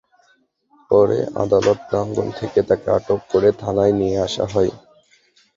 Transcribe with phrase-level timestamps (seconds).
[0.91, 4.71] পরে আদালত প্রাঙ্গণ থেকে তাঁকে আটক করে থানায় নিয়ে আসা হয়।